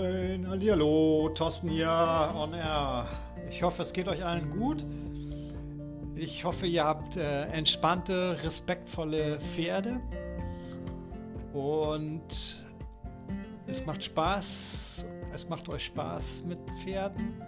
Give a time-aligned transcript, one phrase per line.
[0.00, 3.06] moin, hallo, Thorsten hier on air.
[3.50, 4.84] Ich hoffe, es geht euch allen gut.
[6.14, 10.00] Ich hoffe, ihr habt äh, entspannte, respektvolle Pferde.
[11.52, 12.64] Und
[13.66, 15.04] es macht Spaß.
[15.34, 17.40] Es macht euch Spaß mit Pferden.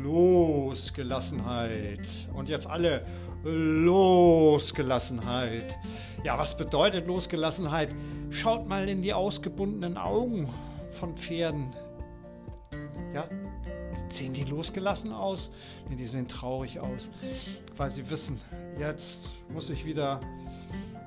[0.04, 2.28] Losgelassenheit.
[2.34, 3.06] Und jetzt alle
[3.44, 5.78] Losgelassenheit.
[6.24, 7.96] Ja, was bedeutet Losgelassenheit?
[8.30, 10.54] Schaut mal in die ausgebundenen Augen
[10.92, 11.74] von Pferden.
[13.14, 13.28] Ja,
[14.10, 15.50] sehen die losgelassen aus?
[15.90, 17.10] Nee, die sehen traurig aus,
[17.78, 18.40] weil sie wissen,
[18.80, 20.20] jetzt muss ich wieder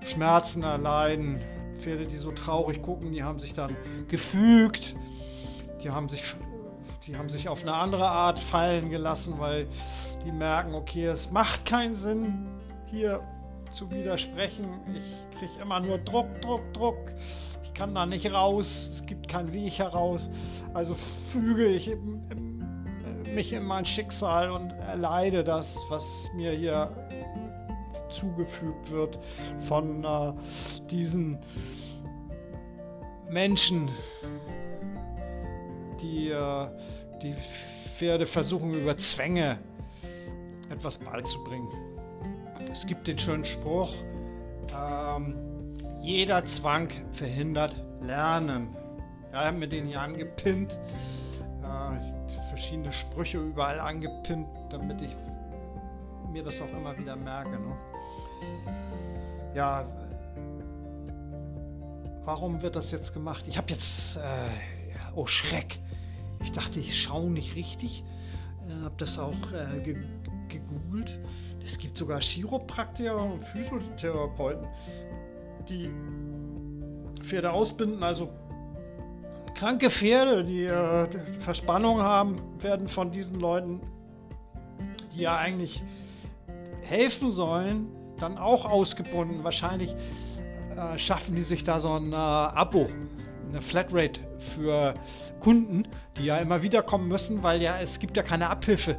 [0.06, 1.40] Schmerzen erleiden.
[1.78, 3.76] Pferde, die so traurig gucken, die haben sich dann
[4.08, 4.94] gefügt.
[5.82, 6.22] Die haben sich,
[7.06, 9.66] die haben sich auf eine andere Art fallen gelassen, weil
[10.24, 12.46] die merken, okay, es macht keinen Sinn,
[12.86, 13.20] hier
[13.70, 14.66] zu widersprechen.
[14.94, 17.12] Ich kriege immer nur Druck, Druck, Druck.
[17.64, 18.88] Ich kann da nicht raus.
[18.90, 20.30] Es gibt keinen Weg heraus.
[20.72, 22.22] Also füge ich im,
[23.34, 26.90] mich in mein Schicksal und erleide das, was mir hier
[28.10, 29.18] zugefügt wird
[29.66, 30.32] von äh,
[30.88, 31.38] diesen
[33.28, 33.90] Menschen,
[36.00, 36.68] die äh,
[37.22, 37.34] die
[37.96, 39.58] Pferde versuchen über Zwänge
[40.74, 41.68] etwas beizubringen.
[42.70, 43.94] Es gibt den schönen Spruch,
[44.76, 45.36] ähm,
[46.00, 48.76] jeder Zwang verhindert Lernen.
[49.32, 50.72] Ja, mir den hier angepinnt,
[51.62, 55.16] äh, verschiedene Sprüche überall angepinnt, damit ich
[56.30, 57.50] mir das auch immer wieder merke.
[57.50, 57.76] Ne?
[59.54, 59.86] Ja,
[62.24, 63.44] warum wird das jetzt gemacht?
[63.48, 64.50] Ich habe jetzt, äh,
[65.14, 65.78] oh Schreck,
[66.42, 68.04] ich dachte, ich schaue nicht richtig,
[68.68, 69.80] äh, habe das auch äh,
[70.58, 71.18] gegoogelt.
[71.64, 74.66] Es gibt sogar Chiropraktiker und Physiotherapeuten,
[75.68, 75.90] die
[77.22, 78.28] Pferde ausbinden, also
[79.54, 81.06] kranke Pferde, die äh,
[81.38, 83.80] Verspannung haben, werden von diesen Leuten,
[85.14, 85.82] die ja eigentlich
[86.82, 87.86] helfen sollen,
[88.18, 89.42] dann auch ausgebunden.
[89.44, 89.94] Wahrscheinlich
[90.76, 92.88] äh, schaffen die sich da so ein äh, Abo,
[93.48, 94.94] eine Flatrate für
[95.40, 95.84] Kunden,
[96.18, 98.98] die ja immer wieder kommen müssen, weil ja es gibt ja keine Abhilfe.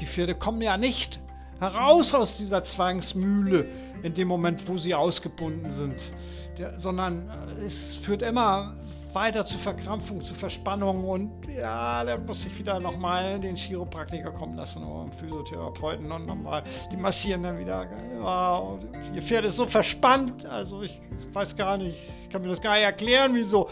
[0.00, 1.20] Die Pferde kommen ja nicht
[1.60, 3.66] heraus aus dieser Zwangsmühle
[4.02, 6.12] in dem Moment, wo sie ausgebunden sind,
[6.58, 8.74] Der, sondern äh, es führt immer
[9.12, 14.56] weiter zu Verkrampfung, zu Verspannung und ja, da muss ich wieder nochmal den Chiropraktiker kommen
[14.56, 16.62] lassen oder einen Physiotherapeuten und nochmal,
[16.92, 17.86] die massieren dann wieder.
[18.20, 18.78] Ja,
[19.14, 21.00] ihr Pferd ist so verspannt, also ich
[21.32, 23.70] weiß gar nicht, ich kann mir das gar nicht erklären, wieso.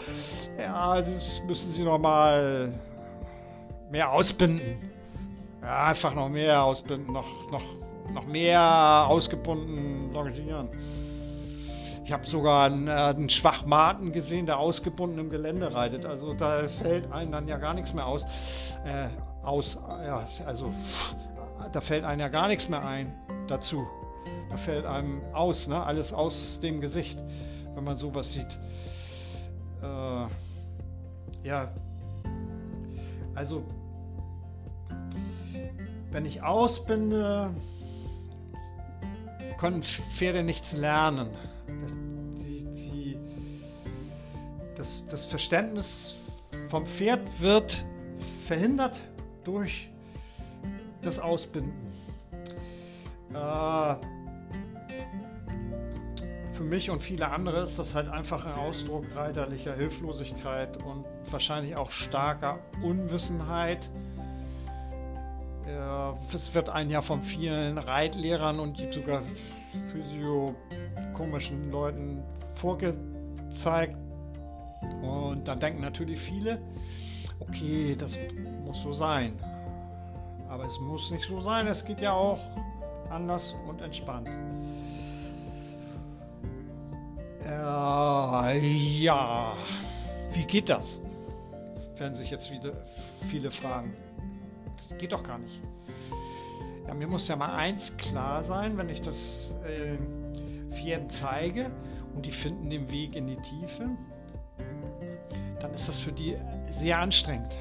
[0.57, 2.71] Ja, das müssen sie nochmal
[3.91, 4.94] mehr ausbinden.
[5.65, 7.63] Ja, einfach noch mehr ausbinden, noch, noch,
[8.13, 8.61] noch mehr
[9.09, 10.69] ausgebunden longieren.
[12.03, 16.05] Ich habe sogar einen, äh, einen Schwachmaten gesehen, der ausgebunden im Gelände reitet.
[16.05, 18.25] Also da fällt einem dann ja gar nichts mehr aus.
[18.85, 19.07] Äh,
[19.41, 20.71] aus ja, also
[21.71, 23.11] da fällt einem ja gar nichts mehr ein
[23.47, 23.87] dazu.
[24.51, 25.83] Da fällt einem aus, ne?
[25.83, 27.17] alles aus dem Gesicht,
[27.73, 28.59] wenn man sowas sieht.
[29.81, 30.27] Äh,
[31.47, 31.71] ja,
[33.33, 33.63] also
[36.15, 37.53] wenn ich ausbinde,
[39.59, 41.27] können Pferde nichts lernen.
[42.39, 43.17] Die, die,
[44.77, 46.15] das, das Verständnis
[46.69, 47.83] vom Pferd wird
[48.47, 48.97] verhindert
[49.43, 49.89] durch
[51.01, 51.91] das Ausbinden.
[53.33, 53.95] Äh,
[56.53, 61.75] für mich und viele andere ist das halt einfach ein Ausdruck reiterlicher Hilflosigkeit und wahrscheinlich
[61.75, 63.89] auch starker Unwissenheit.
[65.95, 69.23] Äh, es wird ein ja von vielen Reitlehrern und sogar
[69.91, 72.23] physiokomischen Leuten
[72.55, 73.97] vorgezeigt.
[75.01, 76.61] Und dann denken natürlich viele,
[77.39, 78.17] okay, das
[78.63, 79.33] muss so sein.
[80.49, 82.39] Aber es muss nicht so sein, es geht ja auch
[83.09, 84.29] anders und entspannt.
[87.45, 88.59] Äh,
[88.99, 89.55] ja,
[90.33, 90.99] wie geht das?
[91.97, 92.71] Werden sich jetzt wieder
[93.29, 93.93] viele fragen.
[94.89, 95.61] Das geht doch gar nicht.
[96.87, 99.97] Ja, mir muss ja mal eins klar sein, wenn ich das äh,
[100.73, 101.71] Pferden zeige
[102.13, 103.89] und die finden den Weg in die Tiefe,
[105.59, 106.37] dann ist das für die
[106.79, 107.51] sehr anstrengend.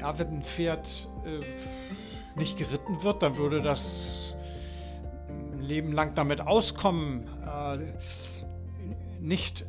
[0.00, 4.34] Ja, wenn ein Pferd äh, nicht geritten wird, dann würde das
[5.28, 7.78] ein Leben lang damit auskommen, äh,
[9.20, 9.66] nicht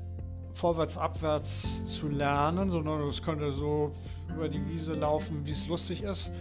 [0.53, 3.93] vorwärts, abwärts zu lernen, sondern es könnte so
[4.29, 6.31] über die Wiese laufen, wie es lustig ist.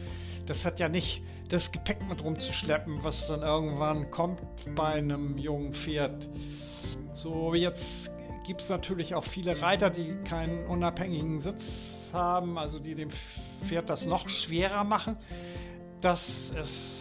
[0.47, 4.41] Das hat ja nicht das Gepäck mit rumzuschleppen, was dann irgendwann kommt
[4.75, 6.29] bei einem jungen Pferd.
[7.15, 8.11] So, jetzt
[8.47, 13.11] gibt es natürlich auch viele Reiter, die keinen unabhängigen Sitz haben, also die dem
[13.65, 15.17] Pferd das noch schwerer machen,
[16.01, 17.01] dass es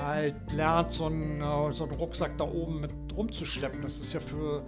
[0.00, 1.40] halt lernt, so einen,
[1.72, 3.82] so einen Rucksack da oben mit rumzuschleppen.
[3.82, 4.64] Das ist ja für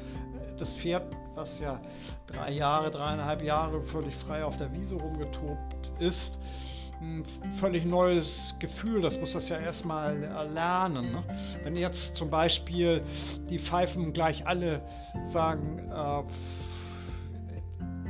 [0.58, 1.80] das Pferd, was ja
[2.26, 6.38] drei Jahre, dreieinhalb Jahre völlig frei auf der Wiese rumgetobt ist,
[7.04, 7.24] ein
[7.54, 9.02] völlig neues Gefühl.
[9.02, 10.16] Das muss das ja erstmal
[10.52, 11.12] lernen.
[11.12, 11.22] Ne?
[11.62, 13.02] Wenn jetzt zum Beispiel
[13.48, 14.82] die Pfeifen gleich alle
[15.24, 16.22] sagen, äh,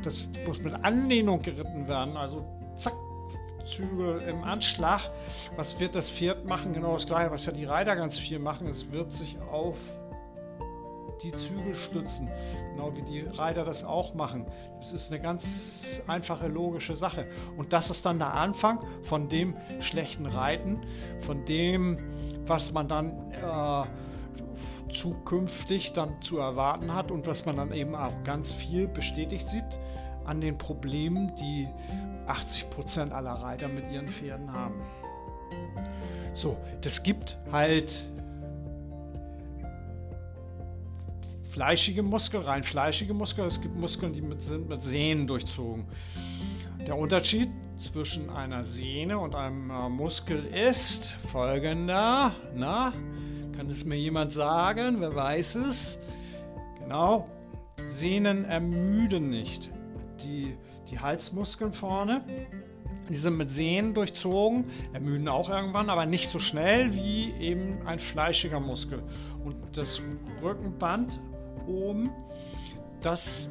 [0.02, 2.44] das muss mit Anlehnung geritten werden, also
[2.76, 2.94] zack,
[3.66, 5.10] Zügel im Anschlag.
[5.56, 6.74] Was wird das Pferd machen?
[6.74, 8.68] Genau das gleiche, was ja die Reiter ganz viel machen.
[8.68, 9.78] Es wird sich auf
[11.24, 12.28] die Zügel stützen,
[12.70, 14.46] genau wie die Reiter das auch machen.
[14.78, 17.26] Das ist eine ganz einfache, logische Sache.
[17.56, 20.82] Und das ist dann der Anfang von dem schlechten Reiten,
[21.22, 21.98] von dem,
[22.46, 28.22] was man dann äh, zukünftig dann zu erwarten hat und was man dann eben auch
[28.24, 29.64] ganz viel bestätigt sieht
[30.24, 31.68] an den Problemen, die
[32.26, 34.80] 80 Prozent aller Reiter mit ihren Pferden haben.
[36.34, 38.10] So, das gibt halt
[41.54, 43.46] fleischige Muskeln, rein fleischige Muskeln.
[43.46, 45.86] Es gibt Muskeln, die mit, sind mit Sehnen durchzogen.
[46.84, 52.34] Der Unterschied zwischen einer Sehne und einem äh, Muskel ist folgender.
[52.56, 52.92] Na,
[53.56, 54.96] kann es mir jemand sagen?
[54.98, 55.96] Wer weiß es?
[56.80, 57.28] Genau,
[57.86, 59.70] Sehnen ermüden nicht.
[60.24, 60.56] Die,
[60.90, 62.24] die Halsmuskeln vorne,
[63.08, 68.00] die sind mit Sehnen durchzogen, ermüden auch irgendwann, aber nicht so schnell wie eben ein
[68.00, 69.04] fleischiger Muskel.
[69.44, 70.02] Und das
[70.42, 71.20] Rückenband
[71.66, 72.10] oben,
[73.00, 73.50] das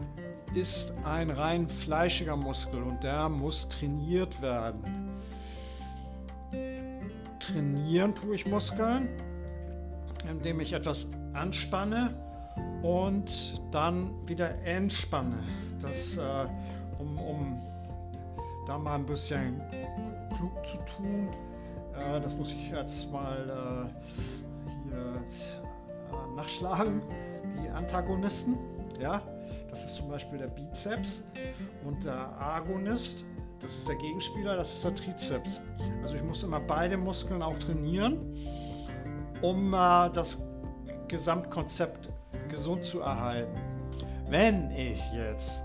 [0.56, 5.10] ist ein rein fleischiger Muskel und der muss trainiert werden.
[7.40, 9.10] Trainieren tue ich Muskeln,
[10.30, 12.14] indem ich etwas anspanne
[12.82, 15.44] und dann wieder entspanne.
[15.82, 16.48] Das, äh,
[17.00, 17.62] um, um
[18.68, 19.62] da mal ein bisschen
[20.38, 21.28] klug zu tun.
[21.98, 25.24] Äh, das muss ich jetzt mal äh, hier
[26.12, 27.02] äh, nachschlagen
[27.62, 28.58] die Antagonisten.
[29.00, 29.22] Ja,
[29.70, 31.22] das ist zum Beispiel der Bizeps
[31.86, 33.26] und der Agonist,
[33.60, 35.62] das ist der Gegenspieler, das ist der Trizeps.
[36.04, 38.20] Also ich muss immer beide Muskeln auch trainieren,
[39.42, 40.38] um äh, das
[41.08, 42.10] Gesamtkonzept
[42.50, 43.58] gesund zu erhalten.
[44.30, 45.64] Wenn ich jetzt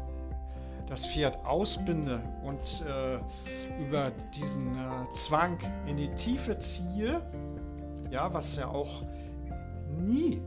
[0.88, 3.18] das Pferd ausbinde und äh,
[3.82, 7.20] über diesen äh, Zwang in die Tiefe ziehe,
[8.10, 9.02] ja, was ja auch
[9.98, 10.40] nie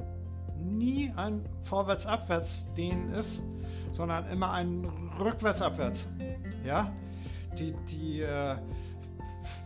[0.61, 3.43] nie ein Vorwärts-Abwärts-Dehnen ist,
[3.91, 4.85] sondern immer ein
[5.19, 6.07] Rückwärts-Abwärts.
[6.65, 6.93] Ja?
[7.57, 8.55] Die, die äh,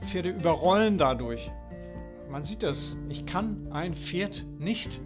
[0.01, 1.51] Pferde überrollen dadurch.
[2.29, 2.95] Man sieht es.
[3.09, 4.99] Ich kann ein Pferd nicht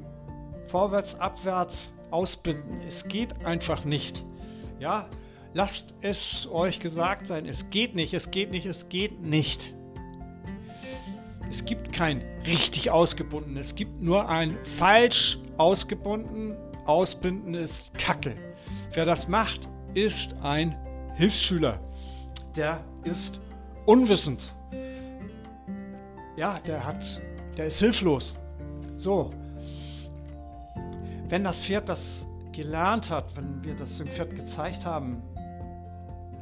[0.67, 2.81] vorwärts-abwärts ausbinden.
[2.87, 4.25] Es geht einfach nicht.
[4.79, 5.09] Ja,
[5.53, 7.45] lasst es euch gesagt sein.
[7.45, 9.75] Es geht nicht, es geht nicht, es geht nicht.
[11.49, 13.57] Es gibt kein richtig ausgebunden.
[13.57, 16.55] Es gibt nur ein falsch ausgebunden.
[16.85, 18.35] Ausbinden ist Kacke.
[18.93, 20.75] Wer das macht, ist ein
[21.15, 21.79] Hilfsschüler.
[22.55, 23.39] Der ist
[23.85, 24.53] unwissend.
[26.35, 27.21] Ja, der hat,
[27.57, 28.33] der ist hilflos.
[28.95, 29.29] So.
[31.27, 35.21] Wenn das Pferd das gelernt hat, wenn wir das dem Pferd gezeigt haben,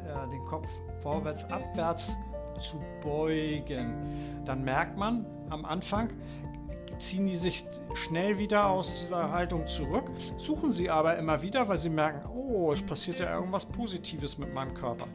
[0.05, 0.67] äh, den Kopf
[1.01, 2.15] vorwärts, abwärts
[2.59, 4.43] zu beugen.
[4.45, 6.09] Dann merkt man am Anfang,
[6.99, 11.77] ziehen die sich schnell wieder aus dieser Haltung zurück, suchen sie aber immer wieder, weil
[11.77, 15.07] sie merken, oh, es passiert ja irgendwas Positives mit meinem Körper.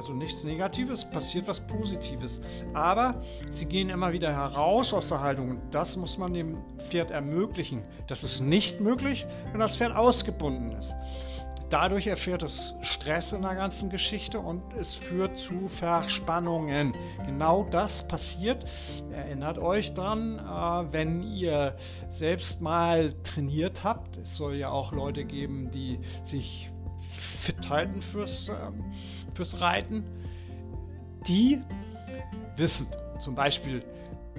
[0.00, 2.40] Also nichts Negatives, passiert was Positives.
[2.72, 5.50] Aber sie gehen immer wieder heraus aus der Haltung.
[5.50, 6.56] Und das muss man dem
[6.88, 7.82] Pferd ermöglichen.
[8.06, 10.94] Das ist nicht möglich, wenn das Pferd ausgebunden ist.
[11.70, 16.92] Dadurch erfährt es Stress in der ganzen Geschichte und es führt zu Verspannungen.
[17.24, 18.64] Genau das passiert.
[19.12, 21.76] Erinnert euch dran, äh, wenn ihr
[22.08, 24.16] selbst mal trainiert habt.
[24.16, 26.72] Es soll ja auch Leute geben, die sich
[27.08, 28.84] fit halten fürs, ähm,
[29.34, 30.04] fürs Reiten.
[31.28, 31.60] Die
[32.56, 32.88] wissen
[33.20, 33.84] zum Beispiel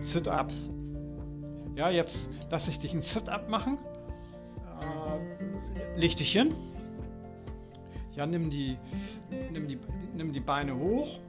[0.01, 0.69] Sit-Ups.
[1.75, 3.77] Ja, jetzt lasse ich dich ein Sit-Up machen.
[4.81, 6.53] Äh, leg dich hin
[8.15, 8.77] ja, nimm die,
[9.51, 9.79] nimm die,
[10.15, 11.19] nimm die Beine hoch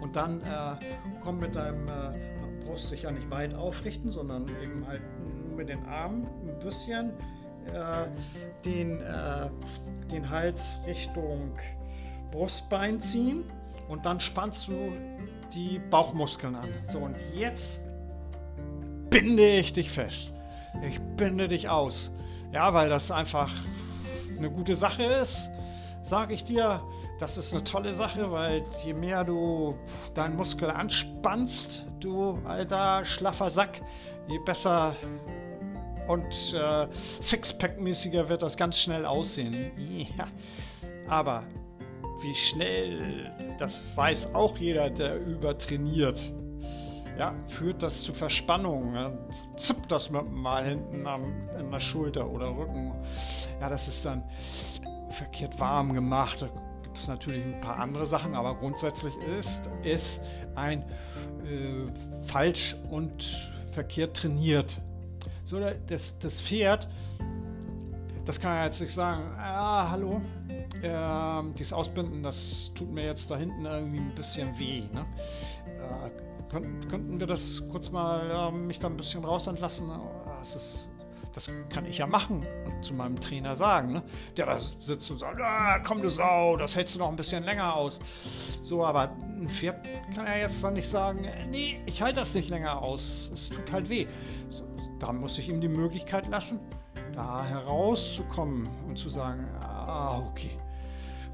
[0.00, 0.76] und dann äh,
[1.22, 5.02] komm mit deinem, äh, brauchst dich ja nicht weit aufrichten, sondern eben halt
[5.48, 7.10] nur mit den Armen ein bisschen
[7.66, 8.06] äh,
[8.64, 9.48] den, äh,
[10.10, 11.56] den Hals Richtung
[12.30, 13.44] Brustbein ziehen
[13.88, 14.92] und dann spannst du
[15.54, 16.68] die Bauchmuskeln an.
[16.90, 17.80] So, und jetzt
[19.10, 20.32] binde ich dich fest.
[20.86, 22.10] Ich binde dich aus.
[22.52, 23.52] Ja, weil das einfach
[24.36, 25.48] eine gute Sache ist
[26.04, 26.82] sage ich dir,
[27.18, 29.74] das ist eine tolle Sache, weil je mehr du
[30.12, 33.80] deinen Muskel anspannst, du alter schlaffer Sack,
[34.28, 34.94] je besser
[36.06, 36.86] und äh,
[37.20, 39.72] Sixpack-mäßiger wird das ganz schnell aussehen.
[40.18, 40.26] Ja.
[41.08, 41.44] Aber
[42.20, 46.20] wie schnell, das weiß auch jeder, der übertrainiert.
[47.18, 49.16] Ja, führt das zu Verspannungen.
[49.56, 52.92] Zippt das mal hinten am, in der Schulter oder Rücken.
[53.60, 54.24] Ja, das ist dann
[55.14, 56.42] verkehrt warm gemacht.
[56.42, 56.48] Da
[56.82, 60.20] gibt es natürlich ein paar andere Sachen, aber grundsätzlich ist es
[60.54, 60.82] ein
[61.44, 61.86] äh,
[62.26, 63.24] falsch und
[63.72, 64.80] verkehrt trainiert.
[65.44, 66.88] So, das, das Pferd,
[68.24, 70.20] das kann ja jetzt nicht sagen, ah, hallo,
[70.82, 74.82] äh, dieses Ausbinden, das tut mir jetzt da hinten irgendwie ein bisschen weh.
[74.92, 75.04] Ne?
[75.66, 79.90] Äh, könnten, könnten wir das kurz mal äh, mich da ein bisschen raus entlassen?
[80.38, 80.88] Das ist
[81.34, 83.92] das kann ich ja machen und zu meinem Trainer sagen.
[83.92, 84.02] Ne?
[84.36, 87.42] Der da sitzt und sagt, ah, komm du Sau, das hältst du noch ein bisschen
[87.42, 88.00] länger aus.
[88.62, 92.48] So, aber ein Pferd kann ja jetzt dann nicht sagen, nee, ich halte das nicht
[92.48, 93.30] länger aus.
[93.34, 94.06] Es tut halt weh.
[94.50, 94.64] So,
[95.00, 96.60] da muss ich ihm die Möglichkeit lassen,
[97.14, 100.58] da herauszukommen und zu sagen, ah, okay.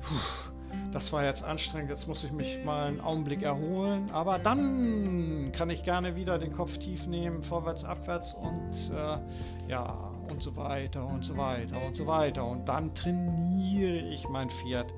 [0.00, 0.49] Puh
[0.92, 4.10] das war jetzt anstrengend, jetzt muss ich mich mal einen Augenblick erholen.
[4.12, 10.10] Aber dann kann ich gerne wieder den Kopf tief nehmen, vorwärts, abwärts und äh, ja,
[10.28, 12.44] und so weiter und so weiter und so weiter.
[12.46, 14.92] Und dann trainiere ich mein Pferd.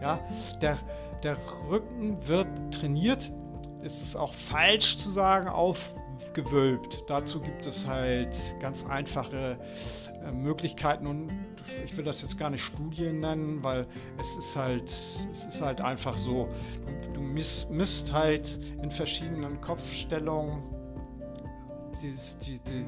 [0.00, 0.18] Ja,
[0.60, 0.78] der,
[1.22, 1.36] der
[1.68, 3.30] Rücken wird trainiert.
[3.82, 5.48] Es ist auch falsch zu sagen,
[6.16, 7.04] aufgewölbt.
[7.08, 9.58] Dazu gibt es halt ganz einfache
[10.24, 11.28] äh, Möglichkeiten und
[11.84, 13.86] ich will das jetzt gar nicht Studien nennen, weil
[14.18, 16.48] es ist halt, es ist halt einfach so,
[17.02, 20.62] du, du misst, misst halt in verschiedenen Kopfstellungen
[22.00, 22.86] dieses, die, die,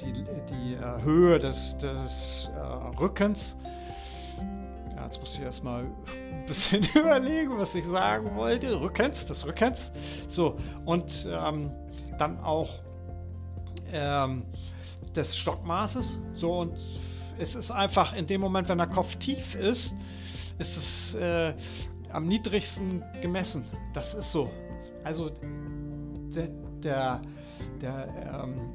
[0.00, 3.56] die, die uh, Höhe des, des uh, Rückens.
[4.94, 8.80] Ja, jetzt muss ich erstmal ein bisschen überlegen, was ich sagen wollte.
[8.80, 9.90] Rückens, des Rückens.
[10.28, 11.70] So, und ähm,
[12.20, 12.68] dann auch
[13.92, 14.44] ähm,
[15.14, 16.18] des Stockmaßes.
[16.34, 16.78] So, und
[17.38, 19.94] es ist einfach in dem Moment, wenn der Kopf tief ist,
[20.58, 21.54] ist es äh,
[22.12, 23.64] am niedrigsten gemessen.
[23.94, 24.50] Das ist so.
[25.04, 26.48] Also der,
[26.82, 27.22] der,
[27.80, 28.72] der, ähm,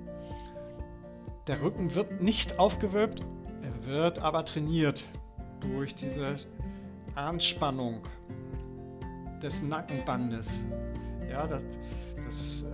[1.48, 3.22] der Rücken wird nicht aufgewölbt,
[3.62, 5.08] er wird aber trainiert
[5.60, 6.38] durch diese
[7.14, 8.02] Anspannung
[9.42, 10.48] des Nackenbandes.
[11.30, 11.64] Ja, das,
[12.26, 12.66] das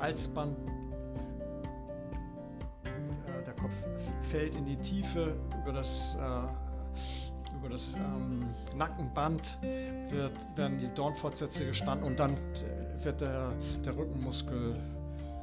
[0.00, 0.56] äh, Halsband
[4.30, 11.66] fällt in die Tiefe über das, äh, über das ähm, Nackenband, wird, werden die Dornfortsätze
[11.66, 13.52] gespannt und dann äh, wird der,
[13.84, 14.76] der Rückenmuskel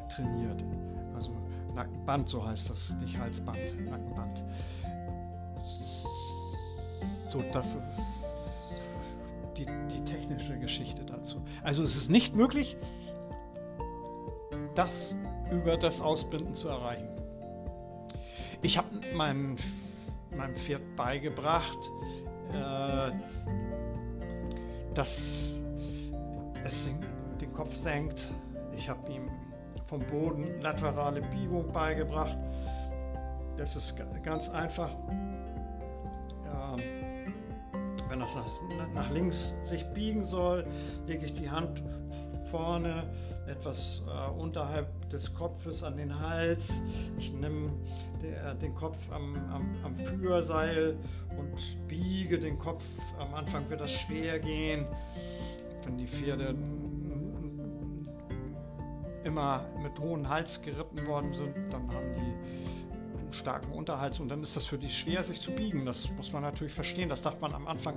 [0.09, 0.63] trainiert.
[1.13, 1.31] Also
[1.75, 3.57] Nackenband, so heißt das, nicht Halsband,
[3.89, 4.43] Nackenband.
[7.29, 8.01] So, das ist
[9.57, 11.43] die, die technische Geschichte dazu.
[11.61, 12.77] Also es ist nicht möglich,
[14.77, 15.17] das
[15.51, 17.07] über das Ausbinden zu erreichen.
[18.61, 19.55] Ich habe meinem,
[20.35, 21.77] meinem Pferd beigebracht,
[22.53, 23.11] äh,
[24.93, 25.59] dass
[26.63, 26.89] es
[27.41, 28.27] den Kopf senkt.
[28.75, 29.29] Ich habe ihm
[29.87, 32.37] vom Boden laterale Biegung beigebracht.
[33.57, 34.91] Das ist ganz einfach.
[38.09, 38.35] Wenn das
[38.93, 40.65] nach links sich biegen soll,
[41.05, 41.83] lege ich die Hand
[42.51, 43.03] vorne,
[43.47, 46.81] etwas äh, unterhalb des Kopfes an den Hals.
[47.17, 47.71] Ich nehme
[48.61, 50.97] den Kopf am, am, am Führseil
[51.37, 52.83] und biege den Kopf.
[53.19, 54.85] Am Anfang wird das schwer gehen.
[55.85, 56.55] Wenn die Pferde
[59.23, 64.41] immer mit hohem Hals geritten worden sind, dann haben die einen starken Unterhals und dann
[64.41, 65.85] ist das für die schwer, sich zu biegen.
[65.85, 67.09] Das muss man natürlich verstehen.
[67.09, 67.95] Das darf man am Anfang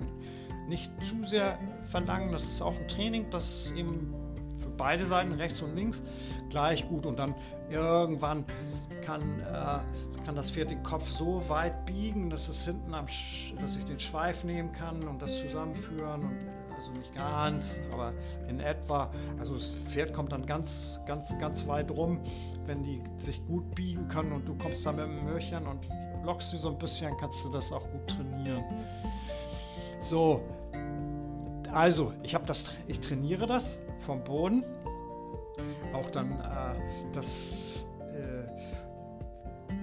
[0.69, 1.59] nicht zu sehr
[1.91, 2.33] verlangen.
[2.33, 4.13] Das ist auch ein Training, das eben
[4.81, 6.03] beide Seiten, rechts und links,
[6.49, 7.05] gleich gut.
[7.05, 7.35] Und dann
[7.69, 8.45] irgendwann
[9.05, 13.07] kann, äh, kann das Pferd den Kopf so weit biegen, dass es hinten am,
[13.61, 16.39] dass ich den Schweif nehmen kann und das zusammenführen und
[16.75, 18.15] also nicht ganz, aber
[18.49, 19.11] in etwa.
[19.39, 22.21] Also das Pferd kommt dann ganz, ganz, ganz weit rum,
[22.65, 25.87] wenn die sich gut biegen können und du kommst dann mit dem Möhrchen und
[26.25, 28.65] lockst sie so ein bisschen, kannst du das auch gut trainieren.
[30.01, 30.41] So,
[31.71, 34.65] also ich das, ich trainiere das vom Boden,
[35.93, 38.47] auch dann äh, das, äh,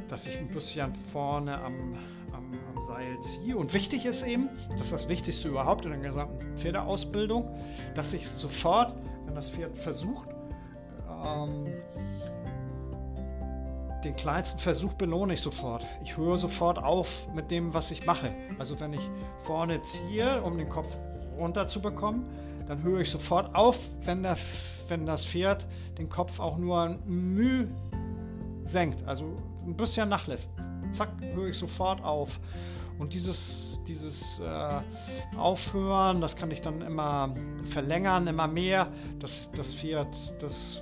[0.08, 1.98] dass ich ein bisschen vorne am
[2.38, 3.58] am, am Seil ziehe.
[3.58, 7.50] Und wichtig ist eben, das ist das Wichtigste überhaupt in der gesamten Pferdeausbildung,
[7.96, 8.96] dass ich sofort,
[9.26, 10.30] wenn das Pferd versucht,
[11.26, 11.68] ähm,
[14.04, 15.84] den kleinsten Versuch belohne ich sofort.
[16.04, 18.32] Ich höre sofort auf mit dem, was ich mache.
[18.60, 19.10] Also wenn ich
[19.40, 20.96] vorne ziehe, um den Kopf
[21.38, 22.30] runter zu bekommen,
[22.68, 24.38] dann höre ich sofort auf, wenn, der,
[24.88, 25.66] wenn das Pferd
[25.98, 27.68] den Kopf auch nur ein Mühe
[28.66, 30.50] senkt, also ein bisschen nachlässt
[30.98, 32.40] zack, höre ich sofort auf.
[33.00, 37.34] Und dieses, dieses äh, Aufhören, das kann ich dann immer
[37.70, 38.88] verlängern, immer mehr,
[39.20, 40.08] dass das Pferd
[40.40, 40.82] das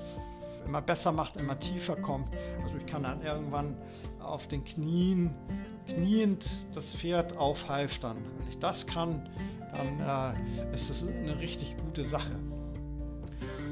[0.65, 2.27] immer besser macht, immer tiefer kommt.
[2.63, 3.75] Also ich kann dann irgendwann
[4.19, 5.35] auf den Knien,
[5.85, 8.17] kniend das Pferd aufhalftern.
[8.37, 9.29] Wenn ich das kann,
[9.77, 12.31] dann äh, ist es eine richtig gute Sache.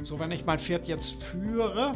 [0.03, 1.95] So, wenn ich mein Pferd jetzt führe,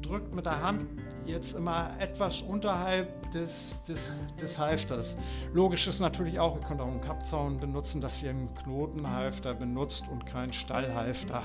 [0.02, 0.88] drückt mit der Hand
[1.26, 4.10] jetzt immer etwas unterhalb des, des,
[4.42, 5.16] des Halfters.
[5.54, 10.06] Logisch ist natürlich auch, ihr könnt auch einen Kappzaun benutzen, dass ihr einen Knotenhalfter benutzt
[10.12, 11.44] und keinen Stallhalfter.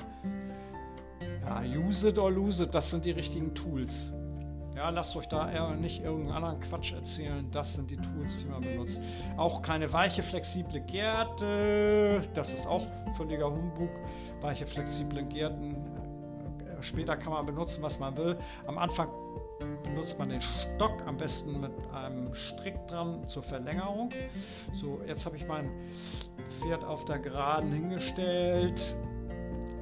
[1.45, 4.13] Ja, use it or lose it, das sind die richtigen Tools.
[4.77, 7.51] Ja, lasst euch da nicht irgendeinen anderen Quatsch erzählen.
[7.51, 9.01] Das sind die Tools, die man benutzt.
[9.39, 12.21] Auch keine weiche, flexible Gärte.
[12.35, 12.87] Das ist auch
[13.17, 13.89] völliger Humbug.
[14.43, 15.77] Weiche, flexible Gärten.
[16.61, 18.37] Äh, später kann man benutzen, was man will.
[18.67, 19.09] Am Anfang
[19.83, 24.11] benutzt man den Stock am besten mit einem Strick dran zur Verlängerung.
[24.75, 25.71] So, jetzt habe ich mein
[26.61, 28.95] Pferd auf der Geraden hingestellt.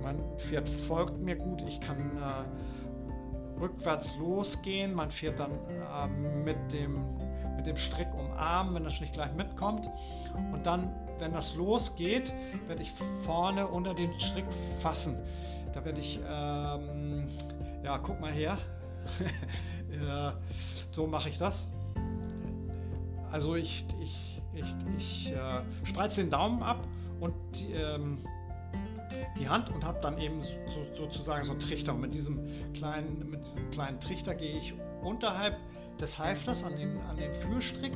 [0.05, 1.63] Mein Pferd folgt mir gut.
[1.67, 2.45] Ich kann äh,
[3.61, 4.95] rückwärts losgehen.
[4.95, 6.09] Mein Pferd dann äh,
[6.45, 6.99] mit, dem,
[7.57, 9.87] mit dem Strick umarmen, wenn das nicht gleich mitkommt.
[10.53, 12.33] Und dann, wenn das losgeht,
[12.67, 14.47] werde ich vorne unter den Strick
[14.81, 15.17] fassen.
[15.73, 17.29] Da werde ich, ähm,
[17.83, 18.59] ja, guck mal her,
[20.07, 20.35] ja,
[20.91, 21.67] so mache ich das.
[23.31, 26.87] Also ich, ich, ich, ich äh, spreize den Daumen ab
[27.21, 27.35] und
[27.73, 28.25] ähm,
[29.39, 31.95] die Hand und habe dann eben so, sozusagen so einen Trichter.
[31.95, 32.41] Und mit diesem
[32.73, 35.57] kleinen, mit diesem kleinen Trichter gehe ich unterhalb
[36.01, 37.93] des Halfters an den, an den Führstrick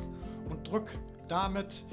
[0.49, 1.83] und drücke damit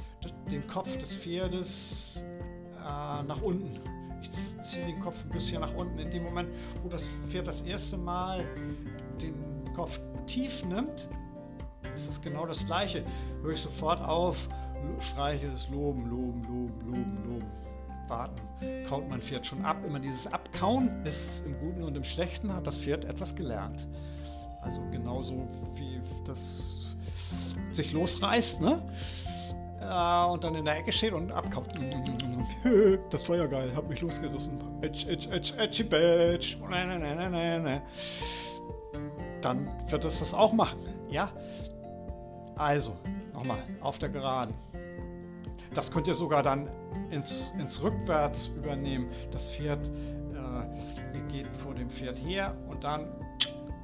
[0.50, 3.80] den Kopf des Pferdes äh, nach unten.
[4.22, 4.30] Ich
[4.64, 5.98] ziehe den Kopf ein bisschen nach unten.
[5.98, 6.48] In dem Moment,
[6.82, 8.44] wo das Pferd das erste Mal
[9.20, 9.34] den
[9.74, 11.08] Kopf tief nimmt,
[11.94, 13.02] ist es genau das Gleiche.
[13.42, 14.36] Höre ich sofort auf,
[15.00, 17.15] streiche es, loben, loben, loben, loben.
[18.08, 18.40] Warten.
[18.88, 19.76] Kaut mein Pferd schon ab.
[19.86, 23.86] Immer dieses Abkauen ist im Guten und im Schlechten, hat das Pferd etwas gelernt.
[24.62, 26.94] Also genauso wie das
[27.70, 28.82] sich losreißt, ne?
[29.80, 31.68] Äh, und dann in der Ecke steht und abkaut.
[33.10, 34.58] Das war ja geil, hab mich losgerissen.
[34.80, 36.56] Edge, edge, edge, edgy badge.
[39.42, 41.30] Dann wird es das auch machen, ja?
[42.56, 42.96] Also,
[43.32, 44.54] nochmal, auf der Geraden.
[45.76, 46.70] Das könnt ihr sogar dann
[47.10, 49.10] ins, ins Rückwärts übernehmen.
[49.30, 53.08] Das Pferd, äh, geht vor dem Pferd her und dann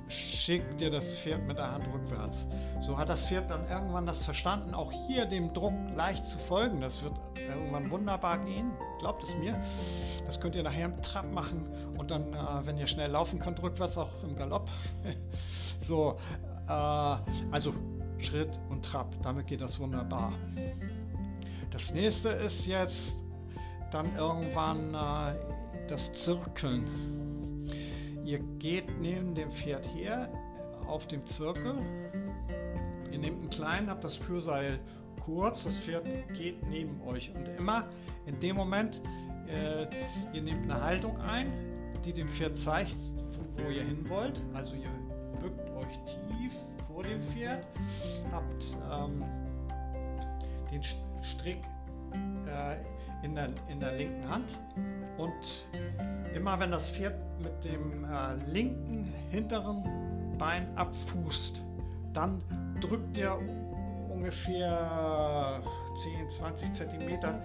[0.08, 2.46] schickt ihr das Pferd mit der Hand rückwärts.
[2.80, 6.80] So hat das Pferd dann irgendwann das verstanden, auch hier dem Druck leicht zu folgen.
[6.80, 9.62] Das wird irgendwann wunderbar gehen, glaubt es mir.
[10.26, 11.66] Das könnt ihr nachher im Trab machen
[11.98, 14.70] und dann, äh, wenn ihr schnell laufen könnt, rückwärts auch im Galopp.
[15.78, 16.16] so,
[16.68, 17.74] äh, also
[18.16, 20.32] Schritt und Trab, damit geht das wunderbar.
[21.72, 23.16] Das nächste ist jetzt
[23.90, 25.34] dann irgendwann äh,
[25.88, 27.70] das Zirkeln.
[28.24, 30.28] Ihr geht neben dem Pferd her
[30.86, 31.74] auf dem Zirkel.
[33.10, 34.78] Ihr nehmt einen kleinen, habt das Führseil
[35.24, 37.88] kurz, das Pferd geht neben euch und immer
[38.26, 39.00] in dem Moment,
[39.48, 39.86] äh,
[40.32, 41.52] ihr nehmt eine Haltung ein,
[42.04, 42.96] die dem Pferd zeigt,
[43.56, 44.42] wo, ihr hin wollt.
[44.54, 44.90] Also ihr
[45.40, 46.52] bückt euch tief
[46.86, 47.66] vor dem Pferd,
[48.30, 49.24] habt ähm,
[50.70, 50.82] den
[51.22, 51.60] Strick
[52.46, 52.76] äh,
[53.24, 54.58] in, der, in der linken Hand
[55.18, 55.66] und
[56.34, 59.82] immer wenn das Pferd mit dem äh, linken hinteren
[60.38, 61.62] Bein abfußt,
[62.12, 62.42] dann
[62.80, 63.38] drückt ihr
[64.08, 65.62] ungefähr
[66.02, 67.42] 10, 20 Zentimeter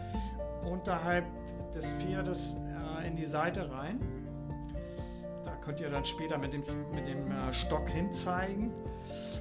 [0.64, 1.26] unterhalb
[1.74, 2.56] des Pferdes
[3.02, 4.00] äh, in die Seite rein.
[5.46, 6.62] Da könnt ihr dann später mit dem,
[6.94, 8.72] mit dem äh, Stock hinzeigen.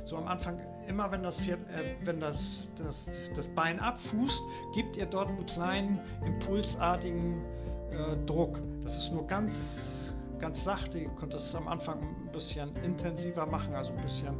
[0.05, 1.57] So am Anfang immer wenn das, äh,
[2.05, 4.43] wenn das, das, das Bein abfußt,
[4.75, 7.43] gebt ihr dort einen kleinen impulsartigen
[7.91, 8.59] äh, Druck.
[8.85, 10.99] Das ist nur ganz, ganz sachte.
[10.99, 14.35] Ihr könnt das am Anfang ein bisschen intensiver machen, also ein bisschen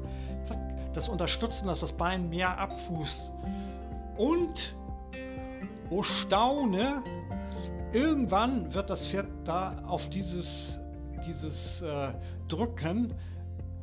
[0.45, 0.59] zack,
[0.95, 3.31] das unterstützen, dass das Bein mehr abfußt.
[4.17, 4.75] Und,
[5.91, 7.03] oh Staune,
[7.93, 10.79] irgendwann wird das Pferd da auf dieses,
[11.27, 12.13] dieses äh,
[12.49, 13.13] Drücken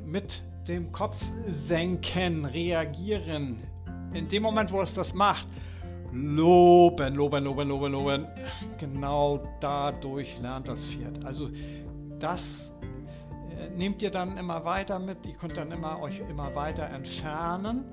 [0.03, 3.63] mit dem Kopf senken, reagieren.
[4.13, 5.47] In dem Moment, wo es das macht,
[6.11, 8.27] loben, loben, loben, loben, loben.
[8.77, 11.25] Genau dadurch lernt das Pferd.
[11.25, 11.49] Also
[12.19, 12.73] das
[13.57, 15.25] äh, nehmt ihr dann immer weiter mit.
[15.25, 17.85] Ihr könnt dann immer euch immer weiter entfernen.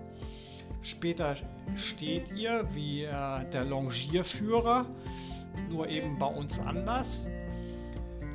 [0.83, 1.37] Später
[1.77, 3.11] steht ihr wie äh,
[3.53, 4.87] der Longierführer,
[5.69, 7.29] nur eben bei uns anders.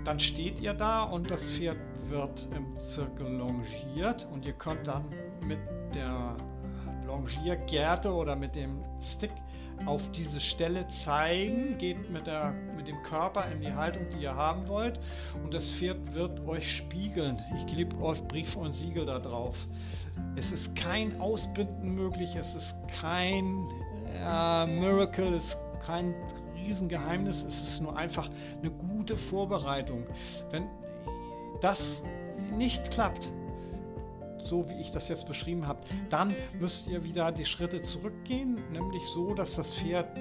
[0.04, 1.78] Dann steht ihr da und das Pferd
[2.10, 5.06] wird im Zirkel longiert und ihr könnt dann
[5.46, 5.60] mit
[5.94, 6.36] der
[7.06, 9.32] Longiergerte oder mit dem Stick
[9.86, 14.36] auf diese Stelle zeigen, geht mit, der, mit dem Körper in die Haltung, die ihr
[14.36, 15.00] haben wollt
[15.44, 17.42] und das Pferd wird euch spiegeln.
[17.58, 19.68] Ich gebe euch Brief und Siegel da drauf.
[20.36, 23.68] Es ist kein Ausbinden möglich, es ist kein
[24.14, 26.16] äh, Miracle, es ist kein
[26.56, 30.06] Riesengeheimnis, es ist nur einfach eine gute Vorbereitung.
[30.52, 30.68] Wenn
[31.66, 32.04] das
[32.56, 33.28] nicht klappt,
[34.44, 35.80] so wie ich das jetzt beschrieben habe,
[36.12, 40.16] dann müsst ihr wieder die Schritte zurückgehen, nämlich so, dass das Pferd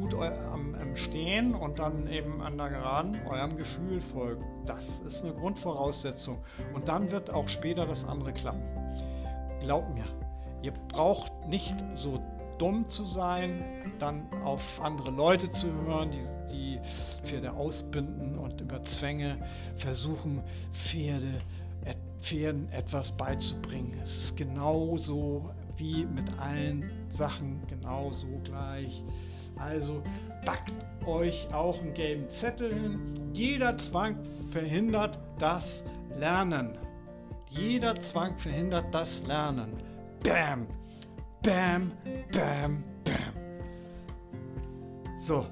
[0.00, 4.42] gut am, am Stehen und dann eben an der Geraden eurem Gefühl folgt.
[4.64, 6.38] Das ist eine Grundvoraussetzung.
[6.72, 8.62] Und dann wird auch später das andere klappen.
[9.60, 10.06] Glaubt mir,
[10.62, 12.22] ihr braucht nicht so
[12.56, 13.62] dumm zu sein,
[13.98, 16.26] dann auf andere Leute zu hören, die,
[17.24, 19.38] Pferde ausbinden und über Zwänge
[19.76, 21.40] versuchen, Pferde,
[22.20, 24.00] Pferden etwas beizubringen.
[24.02, 29.02] Es ist genauso wie mit allen Sachen genauso gleich.
[29.56, 30.02] Also
[30.44, 30.72] backt
[31.06, 32.98] euch auch einen gelben Zettel hin.
[33.32, 34.18] Jeder Zwang
[34.50, 35.84] verhindert das
[36.18, 36.76] Lernen.
[37.50, 39.72] Jeder Zwang verhindert das Lernen.
[40.22, 40.66] Bam!
[41.42, 41.92] Bam,
[42.32, 43.32] bam, bam.
[45.20, 45.46] So.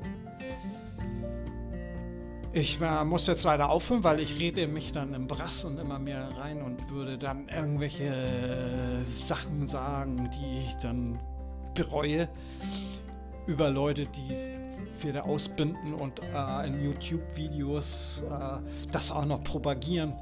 [2.57, 5.99] Ich äh, muss jetzt leider aufhören, weil ich rede mich dann im Brass und immer
[5.99, 11.19] mehr rein und würde dann irgendwelche äh, Sachen sagen, die ich dann
[11.75, 12.29] bereue
[13.49, 14.37] über Leute, die
[15.01, 18.59] Pferde ausbinden und äh, in YouTube-Videos äh,
[18.93, 20.13] das auch noch propagieren,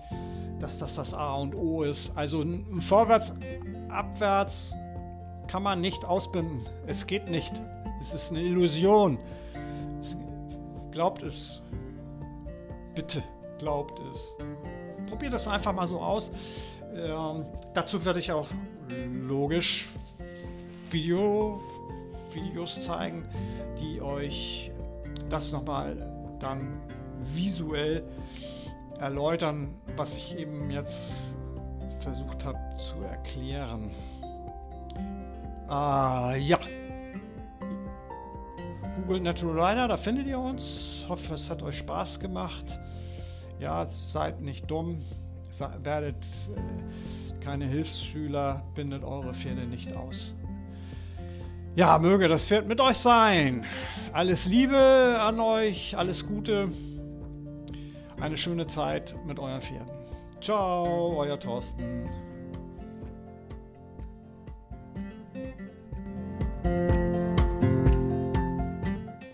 [0.59, 2.17] dass das das A und O ist.
[2.17, 2.47] Also
[2.81, 3.35] vorwärts,
[3.91, 4.75] abwärts,
[5.49, 6.65] kann man nicht ausbinden.
[6.87, 7.53] Es geht nicht.
[8.01, 9.19] Es ist eine Illusion.
[10.93, 11.63] Glaubt es.
[12.95, 13.23] Bitte,
[13.59, 15.09] glaubt es.
[15.09, 16.31] Probiert das einfach mal so aus.
[16.95, 18.49] Ähm, dazu werde ich auch
[19.11, 19.89] logisch
[20.91, 21.61] Video,
[22.33, 23.27] Videos zeigen,
[23.81, 24.71] die euch
[25.31, 25.97] das nochmal
[26.39, 26.79] dann
[27.35, 28.05] visuell
[28.99, 31.37] erläutern, was ich eben jetzt
[32.01, 33.95] versucht habe zu erklären.
[35.69, 36.59] Ah, ja.
[39.03, 40.63] Google Natural Rider, da findet ihr uns.
[41.03, 42.65] Ich hoffe, es hat euch Spaß gemacht.
[43.59, 45.03] Ja, seid nicht dumm,
[45.83, 46.15] werdet
[46.55, 50.35] äh, keine Hilfsschüler, bindet eure Pferde nicht aus.
[51.75, 53.65] Ja, möge das Pferd mit euch sein.
[54.13, 56.71] Alles Liebe an euch, alles Gute.
[58.21, 59.91] Eine schöne Zeit mit euren Pferden.
[60.41, 62.09] Ciao, euer Thorsten.